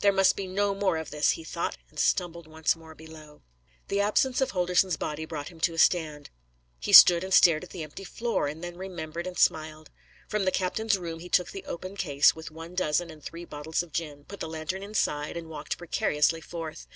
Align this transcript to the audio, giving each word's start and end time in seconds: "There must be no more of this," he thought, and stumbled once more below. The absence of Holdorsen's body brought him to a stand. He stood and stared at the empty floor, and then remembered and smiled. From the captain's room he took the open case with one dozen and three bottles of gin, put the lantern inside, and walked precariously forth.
"There 0.00 0.12
must 0.12 0.36
be 0.36 0.46
no 0.46 0.74
more 0.74 0.98
of 0.98 1.10
this," 1.10 1.30
he 1.30 1.44
thought, 1.44 1.78
and 1.88 1.98
stumbled 1.98 2.46
once 2.46 2.76
more 2.76 2.94
below. 2.94 3.40
The 3.88 4.00
absence 4.02 4.42
of 4.42 4.50
Holdorsen's 4.50 4.98
body 4.98 5.24
brought 5.24 5.48
him 5.48 5.60
to 5.60 5.72
a 5.72 5.78
stand. 5.78 6.28
He 6.78 6.92
stood 6.92 7.24
and 7.24 7.32
stared 7.32 7.64
at 7.64 7.70
the 7.70 7.82
empty 7.82 8.04
floor, 8.04 8.48
and 8.48 8.62
then 8.62 8.76
remembered 8.76 9.26
and 9.26 9.38
smiled. 9.38 9.88
From 10.28 10.44
the 10.44 10.50
captain's 10.50 10.98
room 10.98 11.20
he 11.20 11.30
took 11.30 11.52
the 11.52 11.64
open 11.64 11.96
case 11.96 12.36
with 12.36 12.50
one 12.50 12.74
dozen 12.74 13.10
and 13.10 13.24
three 13.24 13.46
bottles 13.46 13.82
of 13.82 13.92
gin, 13.92 14.24
put 14.26 14.40
the 14.40 14.46
lantern 14.48 14.82
inside, 14.82 15.38
and 15.38 15.48
walked 15.48 15.78
precariously 15.78 16.42
forth. 16.42 16.86